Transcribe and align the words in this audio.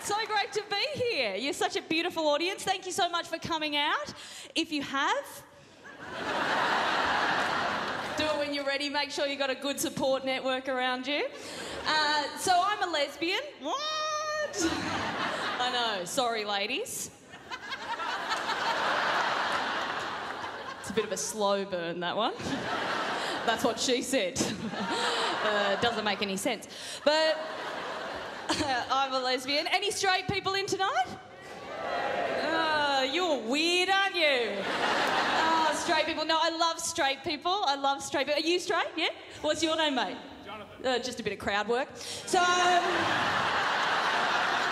it's 0.00 0.08
so 0.08 0.16
great 0.26 0.50
to 0.50 0.62
be 0.70 0.98
here. 0.98 1.34
You're 1.34 1.52
such 1.52 1.76
a 1.76 1.82
beautiful 1.82 2.26
audience. 2.28 2.62
Thank 2.62 2.86
you 2.86 2.92
so 2.92 3.10
much 3.10 3.26
for 3.26 3.36
coming 3.36 3.76
out. 3.76 4.14
If 4.54 4.72
you 4.72 4.80
have, 4.80 5.42
do 8.16 8.24
it 8.24 8.38
when 8.38 8.54
you're 8.54 8.64
ready. 8.64 8.88
Make 8.88 9.10
sure 9.10 9.26
you've 9.26 9.38
got 9.38 9.50
a 9.50 9.54
good 9.54 9.78
support 9.78 10.24
network 10.24 10.70
around 10.70 11.06
you. 11.06 11.26
Uh, 11.86 12.24
so 12.38 12.50
I'm 12.64 12.82
a 12.88 12.90
lesbian. 12.90 13.40
What? 13.60 14.72
I 15.60 15.70
know. 15.70 16.04
Sorry, 16.06 16.46
ladies. 16.46 17.10
It's 20.80 20.88
a 20.88 20.94
bit 20.94 21.04
of 21.04 21.12
a 21.12 21.18
slow 21.18 21.66
burn, 21.66 22.00
that 22.00 22.16
one. 22.16 22.32
That's 23.44 23.64
what 23.64 23.78
she 23.78 24.00
said. 24.00 24.40
uh, 25.44 25.76
doesn't 25.82 26.04
make 26.04 26.22
any 26.22 26.38
sense. 26.38 26.68
But 27.04 27.36
I'm 28.90 29.12
a 29.12 29.18
lesbian. 29.20 29.66
Any 29.68 29.90
straight 29.90 30.28
people 30.28 30.54
in 30.54 30.66
tonight? 30.66 31.06
Uh, 32.42 33.08
you're 33.12 33.38
weird, 33.38 33.88
aren't 33.88 34.14
you? 34.14 34.50
Oh, 35.42 35.72
straight 35.74 36.06
people. 36.06 36.24
No, 36.24 36.38
I 36.40 36.50
love 36.56 36.78
straight 36.80 37.22
people. 37.24 37.62
I 37.64 37.76
love 37.76 38.02
straight 38.02 38.26
people. 38.26 38.42
Are 38.42 38.46
you 38.46 38.58
straight? 38.58 38.88
Yeah? 38.96 39.08
What's 39.42 39.62
your 39.62 39.76
name, 39.76 39.94
mate? 39.94 40.16
Jonathan. 40.44 40.86
Uh, 40.86 40.98
just 40.98 41.20
a 41.20 41.22
bit 41.22 41.32
of 41.32 41.38
crowd 41.38 41.68
work. 41.68 41.88
So. 41.94 42.38
Um, 42.38 42.82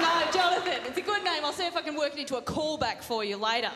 no, 0.00 0.24
Jonathan. 0.32 0.82
It's 0.86 0.98
a 0.98 1.02
good 1.02 1.24
name. 1.24 1.44
I'll 1.44 1.52
see 1.52 1.66
if 1.66 1.76
I 1.76 1.82
can 1.82 1.96
work 1.96 2.12
it 2.14 2.18
into 2.18 2.36
a 2.36 2.42
callback 2.42 3.02
for 3.02 3.24
you 3.24 3.36
later. 3.36 3.70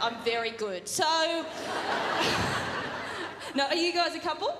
I'm 0.00 0.16
very 0.24 0.50
good. 0.50 0.88
So. 0.88 1.04
no, 3.54 3.66
are 3.66 3.76
you 3.76 3.92
guys 3.92 4.14
a 4.14 4.20
couple? 4.20 4.56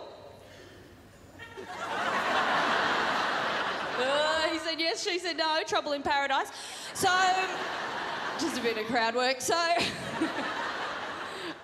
Said 4.74 4.80
yes, 4.80 5.04
she 5.04 5.20
said 5.20 5.36
no. 5.36 5.62
Trouble 5.68 5.92
in 5.92 6.02
paradise. 6.02 6.50
So, 6.94 7.08
just 8.40 8.58
a 8.58 8.60
bit 8.60 8.76
of 8.76 8.86
crowd 8.86 9.14
work. 9.14 9.40
So, 9.40 9.54
uh, 9.54 9.78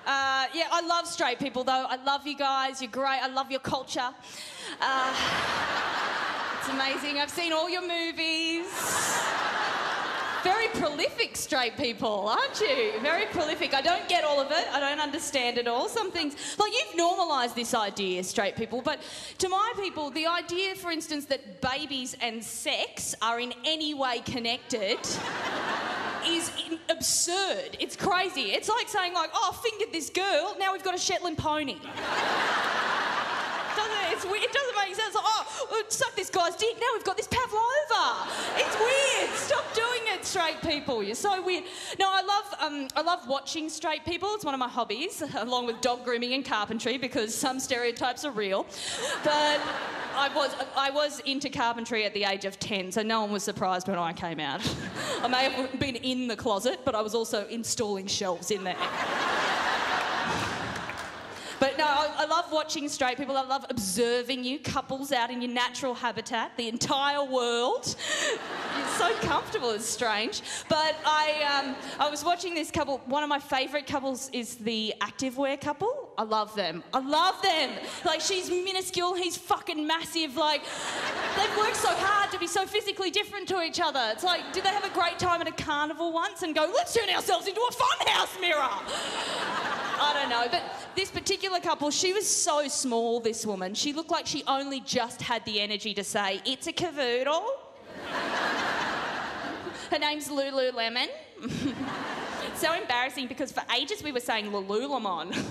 yeah, 0.07 0.69
I 0.71 0.81
love 0.87 1.09
straight 1.09 1.41
people 1.41 1.65
though. 1.65 1.87
I 1.89 1.97
love 2.05 2.25
you 2.25 2.37
guys. 2.37 2.81
You're 2.81 2.89
great. 2.93 3.19
I 3.21 3.27
love 3.27 3.51
your 3.51 3.59
culture. 3.59 4.11
Uh, 4.81 5.13
it's 6.61 6.69
amazing. 6.69 7.19
I've 7.19 7.31
seen 7.31 7.53
all 7.53 7.69
your 7.69 7.83
movies. 7.83 8.69
Very 10.43 10.69
prolific 10.69 11.37
straight 11.37 11.77
people, 11.77 12.29
aren't 12.29 12.61
you? 12.61 12.93
Very 13.01 13.27
prolific. 13.27 13.75
I 13.75 13.83
don't 13.83 14.09
get 14.09 14.25
all 14.25 14.41
of 14.41 14.51
it. 14.51 14.67
I 14.73 14.81
don't 14.81 15.01
understand 15.01 15.59
it 15.59 15.69
all. 15.69 15.89
Some 15.89 16.11
things, 16.11 16.35
like 16.59 16.73
you've 16.73 16.97
normalised 16.97 17.55
this 17.55 17.75
idea, 17.75 18.25
straight 18.25 18.57
people, 18.57 18.81
but 18.81 19.01
to 19.39 19.49
my 19.49 19.73
people, 19.77 20.11
the 20.11 20.27
idea, 20.27 20.75
for 20.75 20.91
instance, 20.91 21.27
that 21.27 21.61
babies 21.61 22.17
and 22.21 22.43
sex 22.43 23.15
are 23.21 23.39
in 23.39 23.53
any 23.65 23.93
way 23.93 24.21
connected 24.21 24.99
is 26.27 26.51
absurd. 26.89 27.77
It's 27.79 27.97
crazy. 27.97 28.53
It's 28.53 28.69
like 28.69 28.89
saying, 28.89 29.13
like, 29.13 29.31
oh, 29.35 29.53
I 29.53 29.69
fingered 29.69 29.93
this 29.93 30.11
girl, 30.11 30.57
now 30.59 30.73
we've 30.73 30.85
got 30.85 30.95
a 30.95 30.99
Shetland 30.99 31.39
pony. 31.39 31.77
Doesn't 33.77 33.93
it? 33.93 34.13
It's. 34.13 34.25
It 34.25 34.53
doesn't 34.53 34.77
make 34.77 34.95
sense. 34.95 35.15
Like, 35.15 35.25
oh, 35.25 35.83
suck 35.89 36.15
this 36.17 36.29
guy's 36.29 36.57
dick. 36.57 36.75
Now 36.81 36.89
we've 36.95 37.05
got 37.05 37.17
this 37.17 37.29
pavlova. 37.29 38.29
It's 38.57 38.77
weird. 38.77 39.31
Stop 39.39 39.65
doing 39.75 40.03
it, 40.13 40.25
straight 40.25 40.61
people. 40.61 41.00
You're 41.11 41.17
so 41.17 41.43
weird. 41.43 41.65
No, 41.99 42.09
I 42.09 42.23
love 42.23 42.55
um, 42.61 42.89
I 42.95 43.03
love 43.03 43.27
watching 43.27 43.69
straight 43.69 44.05
people. 44.05 44.29
It's 44.35 44.45
one 44.45 44.55
of 44.55 44.61
my 44.61 44.69
hobbies, 44.69 45.25
along 45.39 45.67
with 45.67 45.81
dog 45.81 46.05
grooming 46.05 46.35
and 46.35 46.45
carpentry, 46.45 46.99
because 46.99 47.35
some 47.35 47.59
stereotypes 47.59 48.25
are 48.25 48.31
real. 48.31 48.65
But 49.25 49.61
I 50.15 50.31
was 50.33 50.55
I 50.77 50.91
was 50.91 51.19
into 51.27 51.49
carpentry 51.49 52.05
at 52.05 52.15
the 52.15 52.23
age 52.23 52.45
of 52.45 52.61
ten, 52.61 52.93
so 52.93 53.03
no 53.03 53.23
one 53.23 53.33
was 53.33 53.43
surprised 53.43 53.89
when 53.89 53.99
I 53.99 54.13
came 54.13 54.39
out. 54.39 54.61
I 55.21 55.27
may 55.27 55.51
have 55.51 55.81
been 55.81 55.97
in 55.97 56.29
the 56.29 56.37
closet, 56.37 56.79
but 56.85 56.95
I 56.95 57.01
was 57.01 57.17
also 57.17 57.45
installing 57.49 58.07
shelves 58.07 58.53
in 58.53 58.63
there. 58.63 58.77
But 61.61 61.77
no, 61.77 61.85
I, 61.85 62.11
I, 62.17 62.25
love 62.25 62.51
watching 62.51 62.89
straight 62.89 63.19
people. 63.19 63.37
I 63.37 63.43
love 63.43 63.67
observing 63.69 64.45
you, 64.45 64.59
couples 64.59 65.13
out 65.13 65.31
in 65.31 65.43
your 65.43 65.51
natural 65.51 65.95
habitat, 65.95 66.57
the 66.57 66.69
entire 66.69 67.23
world. 67.23 67.95
You're 68.79 68.89
so 68.97 69.13
comfortable, 69.21 69.71
it's 69.73 69.85
strange. 69.85 70.41
But 70.71 70.97
I, 71.05 71.63
um, 71.63 71.77
I 71.99 72.09
was 72.09 72.25
watching 72.25 72.55
this 72.55 72.71
couple. 72.71 72.99
One 73.05 73.23
of 73.23 73.29
my 73.29 73.39
favourite 73.39 73.87
couples 73.87 74.31
is 74.33 74.57
the 74.57 74.95
activewear 75.03 75.61
couple. 75.61 76.09
I 76.17 76.23
love 76.23 76.55
them. 76.55 76.83
I 76.95 77.01
love 77.01 77.41
them. 77.43 77.71
Like, 78.07 78.23
she's 78.23 78.49
minuscule, 78.49 79.15
he's 79.15 79.37
fucking 79.37 79.87
massive. 79.87 80.37
Like, 80.37 80.63
they've 81.37 81.57
worked 81.59 81.77
so 81.77 81.91
hard 81.91 82.31
to 82.33 82.39
be 82.39 82.47
so 82.47 82.65
physically 82.65 83.11
different 83.11 83.47
to 83.49 83.61
each 83.61 83.81
other. 83.81 84.01
It's 84.13 84.25
like, 84.25 84.53
did 84.55 84.65
they 84.65 84.71
have 84.71 84.85
a 84.87 84.95
great 84.95 85.19
time 85.19 85.43
at 85.43 85.49
a 85.49 85.63
carnival 85.63 86.11
once 86.11 86.43
and 86.43 86.55
go, 86.55 86.71
let's 86.75 86.95
turn 86.95 87.11
ourselves 87.11 87.47
into 87.47 87.61
a 87.61 87.71
funhouse 87.71 88.41
mirror? 88.41 88.69
Know. 90.31 90.47
But 90.49 90.63
this 90.95 91.11
particular 91.11 91.59
couple, 91.59 91.91
she 91.91 92.13
was 92.13 92.25
so 92.25 92.69
small, 92.69 93.19
this 93.19 93.45
woman. 93.45 93.75
She 93.75 93.93
looked 93.93 94.13
like 94.13 94.29
she 94.29 94.45
only 94.47 94.79
just 94.79 95.21
had 95.21 95.45
the 95.45 95.61
energy 95.61 95.93
to 95.95 96.05
say, 96.05 96.41
it's 96.47 96.69
a 96.69 96.73
cavoodle. 96.73 97.43
Her 99.91 99.99
name's 99.99 100.29
Lululemon. 100.29 101.09
so 102.55 102.73
embarrassing 102.75 103.27
because 103.27 103.51
for 103.51 103.65
ages 103.77 104.05
we 104.05 104.13
were 104.13 104.21
saying 104.21 104.53
Lululemon. 104.53 105.35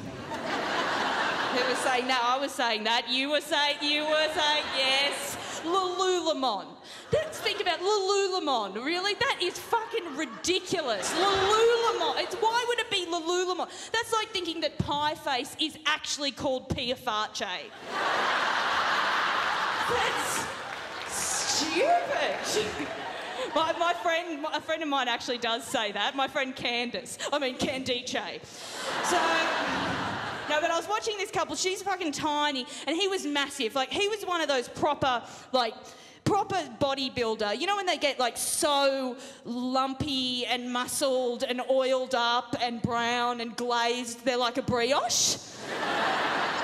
Who 1.50 1.70
was 1.70 1.80
saying 1.80 2.08
that? 2.08 2.24
I 2.24 2.40
was 2.40 2.54
saying 2.54 2.86
that. 2.86 3.10
You 3.10 3.32
were 3.32 3.42
saying, 3.42 3.78
you 3.82 4.04
were 4.04 4.30
saying, 4.34 4.64
yes. 4.78 5.19
Lululemon. 6.30 6.66
Let's 7.12 7.40
think 7.40 7.62
about 7.62 7.80
Lululemon. 7.80 8.84
Really? 8.84 9.14
That 9.16 9.40
is 9.42 9.58
fucking 9.58 10.16
ridiculous. 10.16 11.12
Lululemon. 11.14 12.22
It's, 12.22 12.36
why 12.36 12.66
would 12.68 12.80
it 12.80 12.90
be 12.90 13.06
Lululemon? 13.06 13.70
That's 13.92 14.14
like 14.14 14.30
thinking 14.30 14.62
that 14.62 14.78
Pie 14.78 15.16
Face 15.16 15.56
is 15.60 15.78
actually 15.86 16.32
called 16.32 16.70
Pia 16.70 16.96
Farche. 16.96 17.46
That's 19.90 20.46
stupid. 21.08 22.88
My, 23.56 23.74
my 23.80 23.94
friend, 23.94 24.46
a 24.54 24.62
friend 24.62 24.84
of 24.84 24.90
mine 24.90 25.08
actually 25.08 25.40
does 25.40 25.64
say 25.64 25.92
that. 25.94 26.16
My 26.16 26.28
friend 26.28 26.56
Candace. 26.56 27.18
I 27.34 27.40
mean 27.40 27.58
Candice. 27.58 28.46
So. 29.06 29.18
No, 30.50 30.60
but 30.60 30.72
I 30.72 30.78
was 30.78 30.88
watching 30.90 31.16
this 31.18 31.30
couple. 31.30 31.56
She's 31.56 31.84
fucking 31.84 32.12
tiny, 32.12 32.66
and 32.88 32.98
he 32.98 33.08
was 33.08 33.24
massive. 33.24 33.76
Like 33.76 33.92
he 33.92 34.08
was 34.08 34.24
one 34.24 34.42
of 34.42 34.48
those 34.48 34.68
proper, 34.68 35.22
like 35.52 35.76
proper 36.24 36.58
bodybuilder. 36.80 37.60
You 37.60 37.68
know 37.68 37.76
when 37.76 37.86
they 37.86 37.98
get 37.98 38.20
like 38.20 38.38
so 38.38 39.16
lumpy 39.46 40.46
and 40.46 40.72
muscled 40.72 41.44
and 41.44 41.62
oiled 41.70 42.16
up 42.16 42.56
and 42.62 42.82
brown 42.82 43.42
and 43.42 43.56
glazed, 43.56 44.24
they're 44.26 44.38
like 44.38 44.58
a 44.58 44.62
brioche. 44.62 45.38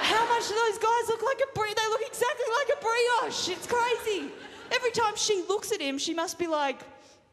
How 0.06 0.28
much 0.28 0.48
do 0.48 0.54
those 0.54 0.78
guys 0.78 1.08
look 1.08 1.24
like 1.24 1.40
a 1.40 1.54
brioche? 1.56 1.76
They 1.76 1.90
look 1.90 2.02
exactly 2.06 2.46
like 2.60 2.78
a 2.78 2.82
brioche. 2.82 3.50
It's 3.50 3.68
crazy. 3.68 4.32
Every 4.72 4.92
time 4.92 5.16
she 5.16 5.44
looks 5.48 5.72
at 5.72 5.82
him, 5.82 5.98
she 5.98 6.14
must 6.14 6.38
be 6.38 6.48
like, 6.48 6.82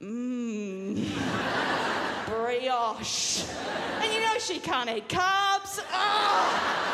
mmm, 0.00 0.96
brioche. 2.26 3.44
And 4.00 4.12
you 4.12 4.20
know 4.20 4.38
she 4.38 4.58
can't 4.58 4.88
eat 4.90 5.08
carbs. 5.08 5.80
Oh, 5.92 6.91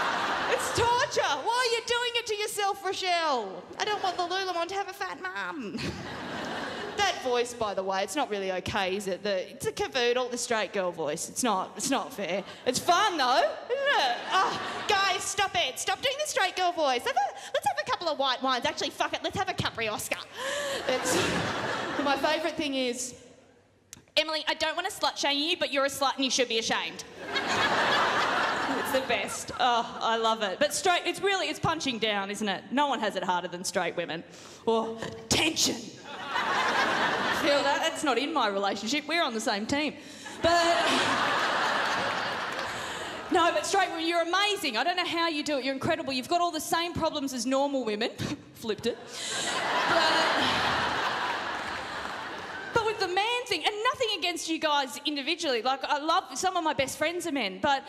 yourself, 2.78 2.84
Rochelle? 2.84 3.62
I 3.78 3.84
don't 3.84 4.02
want 4.02 4.16
the 4.16 4.22
Lululemon 4.22 4.68
to 4.68 4.74
have 4.74 4.88
a 4.88 4.92
fat 4.92 5.18
mum. 5.22 5.78
that 6.96 7.22
voice, 7.22 7.54
by 7.54 7.74
the 7.74 7.82
way, 7.82 8.02
it's 8.02 8.16
not 8.16 8.30
really 8.30 8.52
okay, 8.52 8.96
is 8.96 9.06
it? 9.06 9.22
The, 9.22 9.50
it's 9.50 9.66
a 9.66 9.72
cavoodle, 9.72 10.30
the 10.30 10.38
straight 10.38 10.72
girl 10.72 10.90
voice. 10.90 11.28
It's 11.28 11.42
not. 11.42 11.72
It's 11.76 11.90
not 11.90 12.12
fair. 12.12 12.42
It's 12.66 12.78
fun 12.78 13.16
though, 13.16 13.38
isn't 13.38 13.50
it? 13.70 14.16
Oh, 14.32 14.60
guys, 14.88 15.22
stop 15.22 15.52
it! 15.54 15.78
Stop 15.78 16.00
doing 16.02 16.16
the 16.20 16.28
straight 16.28 16.56
girl 16.56 16.72
voice. 16.72 17.02
Have 17.04 17.16
a, 17.16 17.34
let's 17.54 17.66
have 17.66 17.76
a 17.80 17.90
couple 17.90 18.08
of 18.08 18.18
white 18.18 18.42
wines. 18.42 18.64
Actually, 18.64 18.90
fuck 18.90 19.12
it. 19.12 19.20
Let's 19.22 19.36
have 19.36 19.48
a 19.48 19.54
Caprioska. 19.54 20.18
My 22.04 22.16
favourite 22.16 22.56
thing 22.56 22.74
is 22.74 23.14
Emily, 24.16 24.44
I 24.48 24.54
don't 24.54 24.74
want 24.74 24.88
to 24.88 24.92
slut 24.92 25.16
shame 25.16 25.38
you, 25.38 25.56
but 25.56 25.72
you're 25.72 25.84
a 25.84 25.88
slut 25.88 26.16
and 26.16 26.24
you 26.24 26.31
should 26.31 26.48
be 26.48 26.58
ashamed. 26.58 27.04
The 28.93 29.00
best. 29.08 29.52
Oh, 29.58 29.99
I 30.00 30.17
love 30.17 30.43
it. 30.43 30.58
But 30.58 30.75
straight, 30.75 31.02
it's 31.05 31.20
really, 31.20 31.49
it's 31.49 31.58
punching 31.58 31.99
down, 31.99 32.31
isn't 32.31 32.49
it? 32.49 32.64
No 32.70 32.87
one 32.88 33.00
has 33.00 33.17
it 33.17 33.25
harder 33.25 33.49
than 33.49 33.64
straight 33.64 33.96
women. 33.96 34.25
Oh, 34.67 34.99
tension. 35.29 35.75
Feel 37.43 37.62
that? 37.62 37.81
That's 37.82 38.05
not 38.05 38.19
in 38.19 38.32
my 38.32 38.49
relationship. 38.49 39.06
We're 39.06 39.23
on 39.23 39.35
the 39.35 39.40
same 39.40 39.67
team. 39.67 39.94
But. 40.43 41.35
No, 43.31 43.52
but 43.52 43.67
straight 43.67 43.90
women, 43.90 44.06
you're 44.06 44.23
amazing. 44.23 44.79
I 44.79 44.85
don't 44.85 44.96
know 44.96 45.05
how 45.05 45.29
you 45.29 45.43
do 45.44 45.58
it. 45.58 45.64
You're 45.64 45.75
incredible. 45.75 46.14
You've 46.14 46.29
got 46.29 46.41
all 46.41 46.50
the 46.50 46.61
same 46.61 46.94
problems 46.94 47.34
as 47.34 47.44
normal 47.44 47.84
women. 47.84 48.11
Flipped 48.55 48.87
it. 48.87 48.96
But 52.73 52.87
with 52.87 52.99
the 52.99 53.08
man 53.08 53.38
thing, 53.48 53.64
and 53.64 53.74
nothing 53.92 54.08
against 54.18 54.48
you 54.48 54.58
guys 54.58 55.00
individually. 55.04 55.62
Like, 55.62 55.84
I 55.84 55.98
love 55.98 56.24
some 56.34 56.56
of 56.56 56.64
my 56.64 56.74
best 56.74 56.98
friends 56.98 57.26
are 57.26 57.32
men, 57.32 57.58
but 57.60 57.84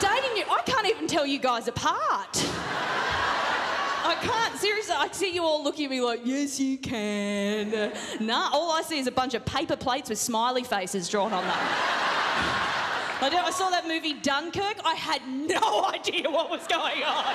dating 0.00 0.36
you, 0.36 0.44
I 0.50 0.62
can't 0.66 0.86
even 0.88 1.06
tell 1.06 1.26
you 1.26 1.38
guys 1.38 1.68
apart. 1.68 2.44
I 4.04 4.16
can't. 4.20 4.56
Seriously, 4.58 4.94
I 4.96 5.08
see 5.12 5.32
you 5.32 5.44
all 5.44 5.62
looking 5.62 5.86
at 5.86 5.90
me 5.90 6.00
like, 6.00 6.20
yes, 6.24 6.58
you 6.58 6.76
can. 6.76 7.92
Nah, 8.20 8.50
all 8.52 8.72
I 8.72 8.82
see 8.82 8.98
is 8.98 9.06
a 9.06 9.12
bunch 9.12 9.34
of 9.34 9.44
paper 9.44 9.76
plates 9.76 10.10
with 10.10 10.18
smiley 10.18 10.64
faces 10.64 11.08
drawn 11.08 11.32
on 11.32 11.44
them. 11.44 12.02
I, 13.24 13.50
saw 13.50 13.70
that 13.70 13.86
movie 13.86 14.14
Dunkirk. 14.14 14.80
I 14.84 14.94
had 14.94 15.22
no 15.28 15.84
idea 15.94 16.28
what 16.28 16.50
was 16.50 16.66
going 16.66 17.02
on. 17.04 17.34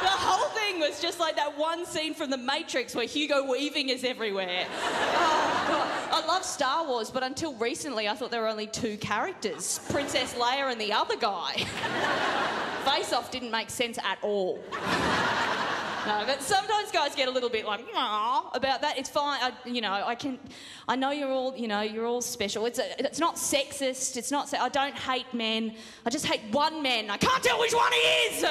The 0.00 0.12
whole 0.12 0.48
thing 0.50 0.78
was 0.78 1.00
just 1.00 1.18
like 1.18 1.36
that 1.36 1.58
one 1.58 1.84
scene 1.86 2.14
from 2.14 2.30
The 2.30 2.38
Matrix 2.38 2.94
where 2.94 3.06
Hugo 3.06 3.50
Weaving 3.50 3.88
is 3.88 4.04
everywhere. 4.04 4.66
Oh. 4.68 5.55
I 5.68 6.24
love 6.26 6.44
Star 6.44 6.86
Wars, 6.86 7.10
but 7.10 7.22
until 7.22 7.54
recently, 7.54 8.08
I 8.08 8.14
thought 8.14 8.30
there 8.30 8.42
were 8.42 8.48
only 8.48 8.66
two 8.66 8.96
characters 8.98 9.80
Princess 9.90 10.34
Leia 10.34 10.70
and 10.70 10.80
the 10.80 10.92
other 10.92 11.16
guy. 11.16 11.52
Face 12.84 13.12
Off 13.12 13.30
didn't 13.30 13.50
make 13.50 13.70
sense 13.70 13.98
at 13.98 14.18
all. 14.22 14.62
No, 16.06 16.22
but 16.24 16.40
sometimes 16.40 16.92
guys 16.92 17.16
get 17.16 17.26
a 17.26 17.30
little 17.32 17.48
bit 17.48 17.66
like 17.66 17.80
about 17.90 18.80
that. 18.82 18.94
It's 18.96 19.08
fine. 19.10 19.40
I, 19.42 19.52
you 19.68 19.80
know, 19.80 19.92
I 19.92 20.14
can. 20.14 20.38
I 20.86 20.94
know 20.94 21.10
you're 21.10 21.32
all. 21.32 21.56
You 21.56 21.66
know, 21.66 21.80
you're 21.80 22.06
all 22.06 22.22
special. 22.22 22.64
It's 22.66 22.78
a, 22.78 23.04
It's 23.04 23.18
not 23.18 23.34
sexist. 23.34 24.16
It's 24.16 24.30
not. 24.30 24.54
I 24.54 24.68
don't 24.68 24.94
hate 24.94 25.34
men. 25.34 25.74
I 26.04 26.10
just 26.10 26.26
hate 26.26 26.42
one 26.52 26.80
man. 26.80 27.10
I 27.10 27.16
can't 27.16 27.42
tell 27.42 27.58
which 27.58 27.74
one 27.74 27.90
he 27.90 27.98
is. 27.98 28.42
no, 28.42 28.48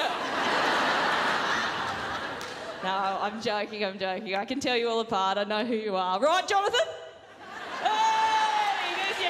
I'm 2.84 3.40
joking. 3.40 3.86
I'm 3.86 3.98
joking. 3.98 4.34
I 4.34 4.44
can 4.44 4.60
tell 4.60 4.76
you 4.76 4.90
all 4.90 5.00
apart. 5.00 5.38
I 5.38 5.44
know 5.44 5.64
who 5.64 5.76
you 5.76 5.96
are. 5.96 6.20
Right, 6.20 6.46
Jonathan? 6.46 6.86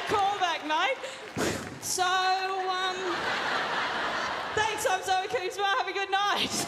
Callback, 0.09 0.67
mate. 0.67 0.97
So, 1.83 2.03
um, 2.05 2.97
thanks. 4.55 4.87
I'm 4.89 5.03
Zoe 5.03 5.29
Coombs 5.29 5.57
Marr. 5.59 5.77
Have 5.79 5.89
a 5.89 5.93
good 5.93 6.11
night. 6.11 6.67